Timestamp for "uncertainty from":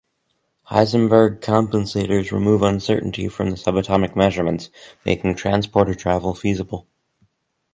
2.63-3.51